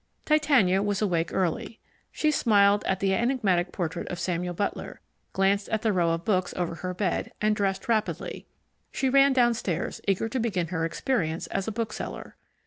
Titania 0.25 0.81
was 0.81 0.99
awake 0.99 1.31
early. 1.31 1.79
She 2.11 2.31
smiled 2.31 2.83
at 2.85 3.01
the 3.01 3.13
enigmatic 3.13 3.71
portrait 3.71 4.07
of 4.07 4.19
Samuel 4.19 4.55
Butler, 4.55 4.99
glanced 5.31 5.69
at 5.69 5.83
the 5.83 5.93
row 5.93 6.09
of 6.09 6.25
books 6.25 6.55
over 6.57 6.73
her 6.73 6.95
bed, 6.95 7.31
and 7.39 7.55
dressed 7.55 7.87
rapidly. 7.87 8.47
She 8.91 9.09
ran 9.09 9.31
downstairs, 9.31 10.01
eager 10.07 10.27
to 10.27 10.39
begin 10.39 10.69
her 10.69 10.85
experience 10.85 11.45
as 11.45 11.67
a 11.67 11.71
bookseller. 11.71 12.35